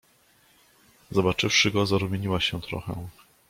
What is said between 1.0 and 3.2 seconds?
"Zobaczywszy go zarumieniła się trochę."